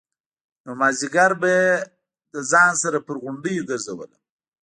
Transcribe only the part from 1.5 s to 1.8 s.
يې